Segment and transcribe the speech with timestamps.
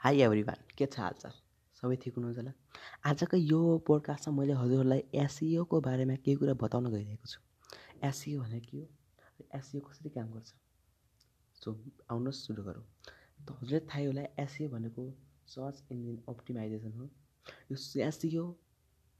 [0.00, 1.32] High every one के छ हालचाल
[1.76, 2.52] सबै ठिक हुनुहुन्छ होला?
[3.10, 7.40] आजको यो पोडकास्टमा मैले हजुरहरूलाई एसिओको बारेमा केही कुरा बताउन गइरहेको छु।
[8.08, 8.86] एसिओ भनेको के हो?
[9.58, 10.48] एसिओ कसरी काम गर्छ?
[11.62, 11.74] सो
[12.14, 12.84] आउनुहोस् सुरु गरौँ।
[13.46, 15.08] त हजुरलाई थाहै होला एसिओ भनेको
[15.54, 17.10] सर्च इन्जिन अप्टिमाइजेसन हो।
[17.72, 17.76] यो
[18.08, 18.46] एसिओ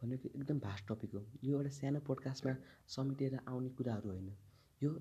[0.00, 2.54] भनेको एकदम भास्ट टपिक हो। यो एउटा सानो पोडकास्टमा
[2.96, 4.30] समेटेर आउने कुराहरू होइन।
[4.80, 4.94] यो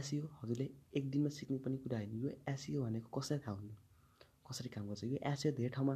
[0.00, 0.68] एसिओ हजुरले
[0.98, 3.74] एक दिनमा सिक्ने पनि कुरा होइन। यो एसिओ भनेको कसरी थाहा हुनु
[4.46, 5.04] कसरी काम गर्छ?
[5.04, 5.94] यो एसियो धेरै ठाउँमा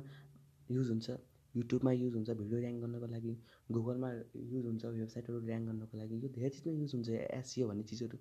[0.71, 1.09] युज हुन्छ।
[1.55, 3.33] युट्युबमा युज हुन्छ भिडियो ऱ्याङ्क गर्नको लागि
[3.75, 4.09] गुगलमा
[4.53, 7.09] युज हुन्छ वेबसाइटहरू ऱ्याङ्क गर्नको लागि। यो धेरै चिजमा युज हुन्छ
[7.39, 8.19] एसियो भन्ने चिजहरू।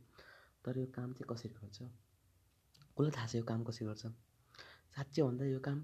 [0.64, 1.78] तर यो काम चाहिँ कसरी गर्छ?
[2.98, 4.04] कसलाई थाहा छ यो काम कसरी गर्छ?
[4.96, 5.78] साँच्चै भन्दा यो काम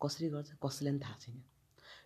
[0.00, 0.48] कसरी गर्छ?
[0.64, 1.36] कसैलाई पनि थाहा छैन।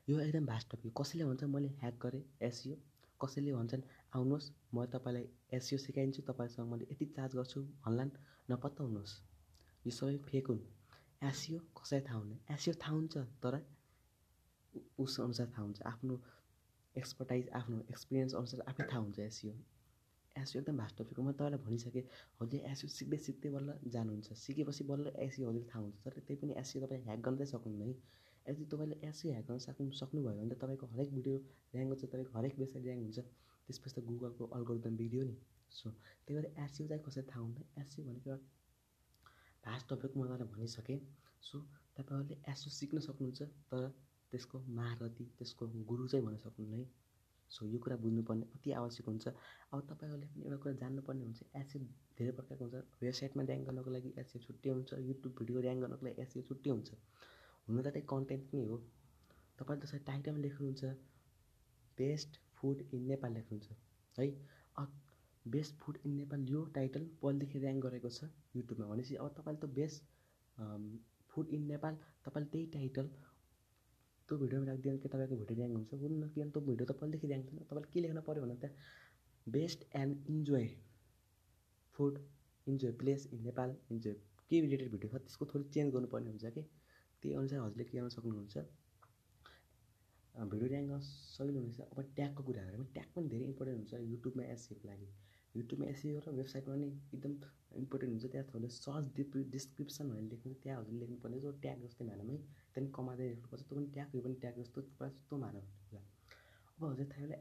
[0.09, 2.75] यो एकदम भास्ट टपिक कसैले भन्छ मैले ह्याक गरेँ एसियो
[3.21, 3.83] कसैले भन्छन्
[4.17, 8.11] आउनुहोस् म तपाईँलाई एसियो सिकाइदिन्छु तपाईँसँग मैले यति चार्ज गर्छु भन्लान्
[8.51, 9.15] नपत्ताउनुहोस्
[9.85, 10.61] यो सबै फेक हुन्।
[11.23, 13.55] एसियो कसैलाई थाहा हुँदैन। एसियो थाहा हुन्छ तर
[15.05, 16.15] उस अनुसार थाहा हुन्छ। आफ्नो
[16.95, 19.53] एक्सपर्टाइज आफ्नो एक्सपिरियन्स अनुसार आफै थाहा हुन्छ एसियो
[20.37, 22.03] एसियो एकदम भास्ट टपिक हो मैले तपाईँलाई भनिसकेँ
[22.41, 26.55] हजुर एसियो सिक्दै सिक्दै बल्ल जानुहुन्छ। सिकेपछि बल्ल एसियो हजुर थाहा हुन्छ। तर त्यही पनि
[26.63, 27.95] एसियो तपाईँ ह्याक गर्दै सक्नुहुन्न है।
[28.47, 31.37] यदि तपाईँले एसियो ह्याक गर्न सक्नु सक्नुभयो भने त तपाईँको हरेक भिडियो
[31.75, 33.19] ऱ्याङ्क हुन्छ तपाईँको हरेक वेबसाइट ऱ्याङ्क हुन्छ।
[33.69, 35.37] त्यसपछि त गुगलको अल्गोरिदम बिग्रियो नि।
[35.73, 38.39] सो त्यही भएर एसियो चाहिँ कसरी थाहा हुँदैन। एसियो भनेको
[39.65, 40.99] भास्ट टपिक म भनिसकेँ
[41.43, 41.59] सो
[41.97, 43.89] तपाईँहरूले एसो सिक्न सक्नुहुन्छ तर
[44.33, 46.89] त्यसको महारथी त्यसको गुरु चाहिँ भन्न सक्नुहुन्न है।
[47.51, 49.27] सो यो कुरा बुझ्नुपर्ने अति आवश्यक हुन्छ।
[49.73, 51.79] अब तपाईँहरूले पनि एउटा कुरा जान्नुपर्ने हुन्छ एसए
[52.19, 56.23] धेरै प्रकारको हुन्छ। वेबसाइटमा ऱ्याङ्क गर्नको लागि एसए छुट्टै हुन्छ युट्युब भिडियो ऱ्याङ्क गर्नको लागि
[56.23, 56.91] एसए छुट्टै हुन्छ।
[57.69, 58.77] हुन त त्यही कन्टेन्ट नै हो।
[59.59, 60.83] तपाईँले त्यसरी टाइटलमा लेख्नुहुन्छ
[61.99, 63.77] बेस्ट फुड इन नेपाल लेख्नुहुन्छ है।
[65.55, 69.71] बेस्ट फुड इन नेपाल यो टाइटल पहिलेदेखि ऱ्याङ्क गरेको छ युट्युबमा भनेपछि अब तपाईँले त
[69.79, 70.01] बेस्ट
[71.33, 73.07] फुड इन नेपाल तपाईँले त्यही टाइटल
[74.29, 75.93] त्यो भिडियोमा राखिदियो भने के तपाईँको भिडियो ऱ्याङ्क हुन्छ?
[76.03, 79.81] हुन्न किनभने त्यो भिडियो त पहिलेदेखि ऱ्याङ्क छैन तपाईँले के लेख्न पऱ्यो भने त्यहाँ best
[80.03, 80.67] and enjoy
[81.95, 82.19] food
[82.67, 84.15] enjoy place in Nepal enjoy
[84.51, 86.63] के रिलेटेड भिडियो छ त्यसको थोरै चेन्ज गर्नुपर्ने हुन्छ कि?
[87.23, 88.55] त्यही अनुसार हजुरले के गर्न सक्नुहुन्छ?
[90.35, 91.03] भिडियो ऱ्याङ्क
[91.35, 95.09] सजिलो हुनेछ। अब ट्यागको कुरा भने ट्याग पनि धेरै इम्पोर्टेन्ट हुन्छ युट्युबमा एसएको लागि।
[95.55, 97.33] युट्युबमा एसियो र वेबसाइटमा पनि एकदम
[97.77, 102.05] इम्पोर्टेन्ट हुन्छ। त्यहाँ तपाईँले सर्च डिप डिस्क्रिप्सन भनेर लेख्नु त्यहाँ हजुरले लेख्नुपर्ने जो ट्याग जस्तै
[102.05, 102.39] मानौँ है।
[102.73, 105.35] त्यहाँदेखि कमाँदै लेख्नुपर्छ त्यो पनि ट्याग यो पनि ट्याग जस्तो प्रायः जस्तो
[106.79, 107.39] अब हजुर थाहा होला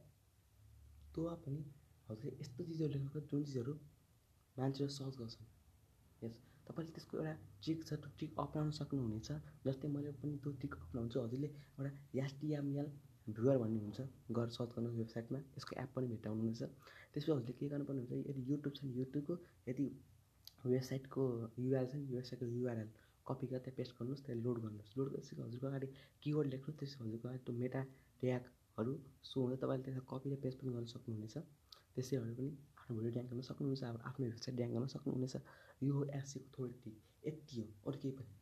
[1.14, 1.62] त्यो पनि
[2.10, 3.74] हजुरले यस्तो चिजहरू लेख्नुपर्छ जुन चिजहरू
[4.58, 5.48] मान्छेहरू सर्च गर्छन्।
[6.22, 6.36] यस।
[6.68, 7.34] तपाईँले त्यसको एउटा
[7.64, 9.30] ट्रिक छ त्यो ट्रिक अप्नाउन सक्नुहुनेछ।
[9.66, 11.92] जस्तै मैले पनि त्यो ट्रिक अप्नाउँछु। हजुरले एउटा
[12.24, 12.88] एसटिएमएल
[13.38, 14.00] भ्युवर भन्ने हुन्छ
[14.38, 16.62] गर सर्च गर्नु वेबसाइटमा यसको एप पनि भेटाउनुहुनेछ
[17.12, 19.34] त्यसपछि हजुरले के गर्नुपर्ने हुन्छ यदि युट्युब छ भने युट्युबको
[19.70, 19.86] यदि
[20.66, 21.24] वेबसाइटको
[21.66, 22.90] युआरएल छ नि वेबसाइटको युआरएल
[23.28, 25.88] कपी गरेर त्यहाँ पेस्ट गर्नुहोस् त्यहाँ लोड गर्नुहोस्। लोड गरेपछि हजुरको अगाडि
[26.24, 27.82] किवर्ड लेख्नुहोस् त्यसपछि हजुरको अगाडि त्यो मेटा
[28.22, 28.94] ट्यागहरू
[29.30, 31.36] सो हुन्छ तपाईँले त्यसमा कपी र पेस्ट पनि गर्न सक्नुहुनेछ।
[31.94, 35.36] त्यसैहरू पनि आफ्नो भिडियो ड्याङ गर्न सक्नुहुनेछ अब आफ्नो वेबसाइट ड्याङ गर्न सक्नुहुनेछ।
[35.86, 36.74] यो हो एसिएको थोरै
[37.30, 38.34] यति हो अरू केही पनि।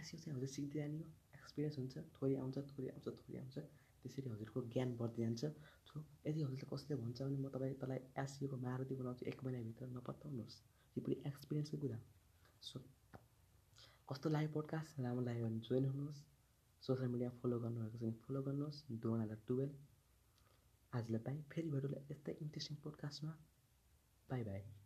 [0.00, 1.19] एसियो चाहिँ हजुर सिक्दै जाने हो।
[1.60, 3.56] एक्सपिरियन्स हुन्छ थोरै आउँछ थोरै आउँछ थोरै आउँछ।
[4.02, 5.42] त्यसरी हजुरको ज्ञान बढ्दै जान्छ।
[5.88, 5.94] सो
[6.26, 10.56] यदि हजुरले कसैले भन्छ भने म तपाईँ तँलाई एसिएको मारुति बनाउँछु एक महिनाभित्र नपत्ताउनुहोस्।
[10.96, 11.98] यो पनि एक्सपिरियन्सको कुरा।
[12.62, 12.76] सो
[14.08, 16.20] कस्तो लाग्यो पोडकास्ट राम्रो लाग्यो भने जोइन हुनुहोस्।
[16.82, 19.74] सोसियल मिडिया फलो गर्नुभएको छ भने फलो गर्नुहोस्। डोनालाई टुवेल्भ
[20.92, 23.32] आजलाई बाई फेरि भेटौँला यस्तै इन्ट्रेस्टिङ पोडकास्टमा
[24.28, 24.79] बाई बाई।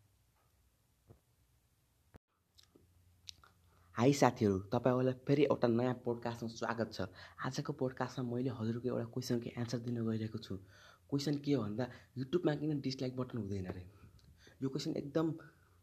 [3.94, 7.06] हाई साथीहरू तपाईँहरूलाई फेरि एउटा नयाँ पोडकास्टमा स्वागत छ।
[7.47, 10.55] आजको पोडकास्टमा मैले हजुरको एउटा क्वेसनको एन्सर दिन गइरहेको छु।
[11.06, 11.84] क्वेसन के हो भन्दा
[12.19, 13.83] युट्युबमा किन डिसलाइक बटन हुँदैन अरे
[14.62, 15.31] यो क्वेसन एकदम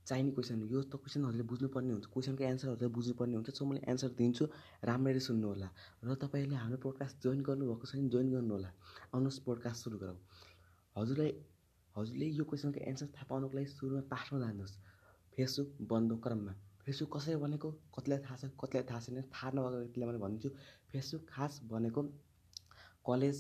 [0.08, 3.82] चाहिने क्वेसन यो त क्वेसन हजुरले बुझ्नुपर्ने हुन्छ। क्वेसनको एन्सर हजुरले बुझ्नुपर्ने हुन्छ। सो मैले
[3.88, 4.46] एन्सर दिन्छु।
[4.92, 5.70] राम्ररी सुन्नु होला
[6.04, 8.72] र तपाईँले हाम्रो पोडकास्ट जोइन गर्नुभएको छ भने जोइन गर्नु होला
[9.16, 10.18] आउनुहोस् पोडकास्ट सुरु गरौँ।
[11.00, 11.32] हजुरलाई
[11.96, 14.76] हजुरले यो क्वेसनको एन्सर थाहा पाउनुको लागि सुरुमा पाठमा जानुहोस्
[15.32, 16.54] फेसबुक बन्द क्रममा।
[16.92, 20.50] फेसबुक कसरी बनेको कतिलाई थाहा छ कतिलाई थाहा छैन थाहा नभएको व्यक्तिलाई मैले भनिदिन्छु।
[20.92, 22.02] फेसबुक खास भनेको
[23.08, 23.38] कलेज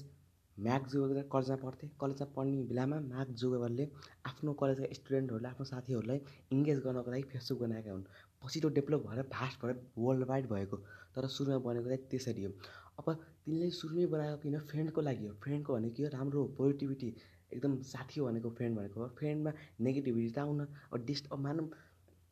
[0.57, 3.85] म्याक जुगेर कलेजमा पढ्थेँ। कलेजमा पढ्ने बेलामा म्याक जुगेवरले
[4.31, 6.19] आफ्नो कलेजका स्टुडेन्टहरूलाई आफ्नो साथीहरूलाई
[6.55, 8.05] इङ्गेज गर्नको लागि फेसबुक बनाएका हुन्।
[8.41, 10.77] पछि त्यो डेभलप भएर फास्ट भएर वर्ल्ड वाइड भएको।
[11.11, 12.51] तर सुरुमा बनेको चाहिँ त्यसरी हो।
[12.99, 13.07] अब
[13.43, 14.59] तिनले सुरुमै बनाएको किन?
[14.71, 16.09] फ्रेन्डको लागि हो। फ्रेन्डको भनेको के हो?
[16.17, 17.09] राम्रो पोजिटिभिटी
[17.53, 19.51] एकदम साथी हो भनेको फ्रेन्ड भनेको हो। फ्रेन्डमा
[19.85, 20.59] नेगेटिभिटी त आउन
[20.93, 21.69] अब डिस्ट अब मानौँ।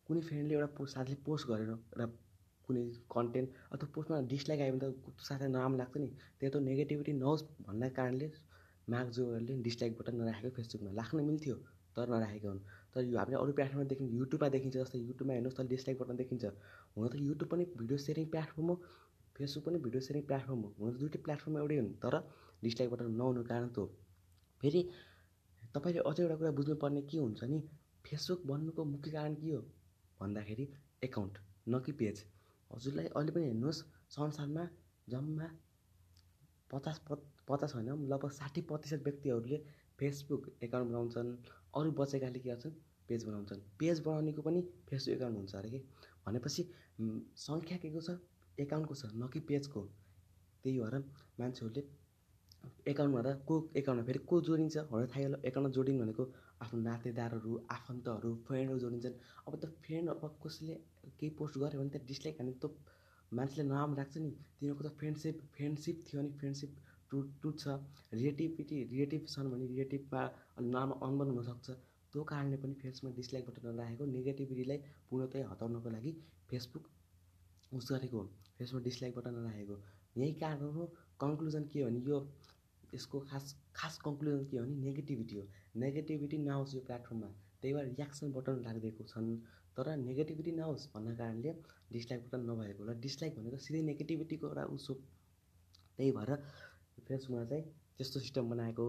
[0.10, 2.06] कुनै फ्रेन्डले एउटा पोस्ट साथीले पोस्ट गरेर एउटा
[2.70, 2.84] कुनै
[3.16, 6.08] कन्टेन्ट अथवा पोस्टमा डिसलाइक आयो भने त साथीलाई नराम्रो लाग्छ नि।
[6.38, 8.28] त्यही त नेगेटिभिटी नहोस् भन्ने कारणले
[8.88, 11.56] मार्क जोहरूले डिसलाइक बटन नराखेको फेसबुकमा राख्न मिल्थ्यो
[11.96, 12.62] तर नराखेको हुन्।
[12.94, 16.44] तर यो हामीले अरू प्लेटफर्ममा देखिन्छ युट्युबमा देखिन्छ जस्तै युट्युबमा हेर्नुहोस् त डिसलाइक बटन देखिन्छ।
[16.96, 18.76] हुन त युट्युब पनि भिडियो सेयरिङ प्लेटफर्म हो
[19.36, 22.16] फेसबुक पनि भिडियो सेयरिङ प्लेटफर्म हो। हुन त दुइटै प्लेटफर्म एउटै हुन् तर
[22.64, 23.86] डिसलाइक बटन नहुनुको कारण त हो।
[24.62, 24.82] फेरि
[25.76, 27.60] तपाईँले अझै एउटा कुरा बुझ्नुपर्ने के हुन्छ नि?
[28.06, 29.62] फेसबुक बन्नुको मुख्य कारण के हो?
[30.22, 30.68] भन्दाखेरि
[31.04, 31.38] एकाउन्ट
[31.68, 32.24] न कि पेज
[32.72, 34.66] हजुरलाई अहिले पनि हेर्नुहोस् संसारमा
[35.08, 35.48] जम्मा
[36.72, 37.02] पचास
[37.50, 39.58] पचास होइन लगभग साठी प्रतिशत व्यक्तिहरूले
[40.00, 41.32] फेसबुक एकाउन्ट बनाउँछन्
[41.76, 42.76] अरू बचेकाले के गर्छन्
[43.10, 45.80] पेज बनाउँछन्। पेज बनाउनेको पनि फेसबुक एकाउन्ट हुन्छ अरे कि?
[46.26, 46.64] भनेपछि
[47.38, 48.18] सङ्ख्या के को छ?
[48.58, 49.82] एकाउन्टको छ न कि पेजको
[50.64, 50.96] त्यही भएर
[51.40, 51.82] मान्छेहरूले
[52.92, 54.76] एकाउन्टमा त को एकाउन्टमा फेरि को जोडिन्छ?
[54.92, 56.24] भनेर थाहा होला। एकाउन्टमा जोडिनु भनेको
[56.64, 59.16] आफ्नो नातेदारहरू आफन्तहरू फ्रेन्डहरू जोडिन्छन्।
[59.48, 60.76] अब त फ्रेन्ड अब कसैले
[61.20, 62.66] केही पोस्ट गऱ्यो भने त डिसलाइक हाने त
[63.32, 66.72] मान्छेले नराम्रो राख्छ नि। तिनीहरूको त फ्रेन्डसिप फ्रेन्डसिप थियो भने फ्रेन्डसिप
[67.12, 67.64] टुट टुट्छ।
[68.14, 70.22] रिलेटिभिटी रिलेटिभ छन् भने रिलेटिभमा
[70.58, 71.68] अलिक नराम्रो अनबन हुनसक्छ।
[72.14, 74.78] त्यो कारणले पनि फेसबुकमा डिसलाइक बटन नराखेको नेगेटिभिटीलाई
[75.10, 76.12] पूर्णतया हटाउनको लागि
[76.50, 76.84] फेसबुक
[77.72, 78.26] उस गरेको हो।
[78.58, 79.76] फेसबुक डिसलाइक बटन नराखेको
[80.18, 80.86] यही कारण हो
[81.22, 82.18] कन्क्लुजन के हो भने यो
[82.96, 85.46] यसको खास खास कन्क्लुजन के हो भने नेगेटिभिटी हो।
[85.76, 87.30] नेगेटिभिटी नआओस् यो प्लेटफर्ममा
[87.62, 89.36] त्यही भएर रियाक्सन बटन राखिदिएको छन्।
[89.78, 91.52] तर नेगेटिभिटी नहोस् भन्ने कारणले
[91.92, 94.88] डिसलाइक बटन नभएको होला। डिसलाइक भनेको सिधै नेगेटिभिटीको एउटा उस
[95.98, 96.36] त्यही भएर
[97.08, 97.64] फेसबुकमा चाहिँ
[97.98, 98.86] त्यस्तो सिस्टम बनाएको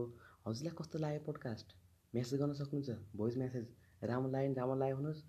[0.47, 1.69] हजुरलाई कस्तो लाग्यो पोडकास्ट
[2.15, 2.91] मेसेज गर्न सक्नुहुन्छ?
[3.17, 3.65] भोइस मेसेज
[4.03, 5.23] राम्रो लाग्यो राम्रो लाग्यो भन्नुहोस्।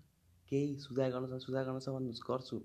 [0.50, 2.56] केही सुधार गर्न छ सुधार गर्न भन्नुहोस्। गर्छु।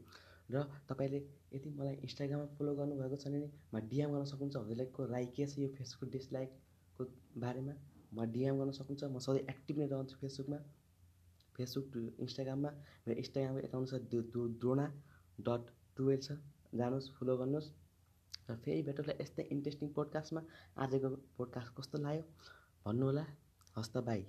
[0.50, 1.20] र तपाईँले
[1.54, 5.60] यदि मलाई इन्स्टाग्राममा फलो गर्नुभएको छ भने म डिएम गर्न सक्नुहुन्छ हजुरलाईको राई के छ
[5.60, 7.04] यो फेसबुक डिसलाइकको
[7.44, 7.74] बारेमा।
[8.14, 10.60] म डिएम गर्न सक्नुहुन्छ म सधैँ एक्टिभ नै रहन्छु फेसबुकमा
[11.56, 11.86] फेसबुक
[12.24, 12.72] इन्स्टाग्राममा
[13.08, 13.96] मेरो इन्स्टाग्रामको एकाउन्ट छ
[14.62, 14.88] द्रोणा
[15.40, 15.64] डट
[15.98, 16.30] टुवेल्भ छ।
[16.80, 17.70] जानुहोस् फलो गर्नुहोस्।
[18.50, 20.42] र फेरि भेटौँला यस्तै इन्ट्रेस्टिङ पोडकास्टमा
[20.84, 21.08] आजको
[21.38, 22.24] पोडकास्ट कस्तो लाग्यो?
[22.86, 23.24] भन्नुहोला
[23.76, 24.22] हस् त बाई